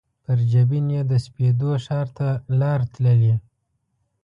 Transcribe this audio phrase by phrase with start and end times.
[0.23, 2.27] پر جبین یې د سپېدو ښار ته
[2.59, 3.33] لار تللي